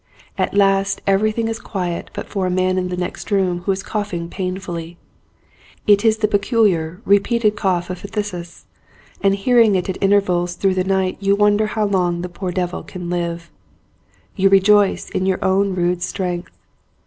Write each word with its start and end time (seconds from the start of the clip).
At 0.35 0.55
last 0.55 0.99
every 1.05 1.31
thing 1.31 1.47
is 1.47 1.59
quiet 1.59 2.09
but 2.13 2.27
for 2.27 2.47
a 2.47 2.49
man 2.49 2.79
in 2.79 2.87
the 2.87 2.97
next 2.97 3.29
room 3.29 3.59
who 3.59 3.71
is 3.71 3.83
coughing 3.83 4.29
painfully. 4.29 4.97
It 5.85 6.03
is 6.03 6.17
the 6.17 6.27
peculiar, 6.27 6.99
repeated 7.05 7.55
cough 7.55 7.91
of 7.91 8.01
phthisis, 8.01 8.63
and 9.21 9.35
hearing 9.35 9.75
it 9.75 9.89
at 9.89 10.01
intervals 10.01 10.55
through 10.55 10.73
the 10.73 10.83
night 10.83 11.17
you 11.19 11.35
wonder 11.35 11.67
how 11.67 11.85
long 11.85 12.21
the 12.23 12.29
poor 12.29 12.51
devil 12.51 12.81
can 12.81 13.11
live. 13.11 13.51
You 14.35 14.49
rejoice 14.49 15.07
in 15.11 15.27
your 15.27 15.37
own 15.45 15.75
rude 15.75 16.01
strength. 16.01 16.49